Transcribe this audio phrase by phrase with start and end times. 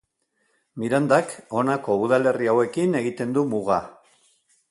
[0.83, 3.81] Mirandak honako udalerri hauekin egiten du muga.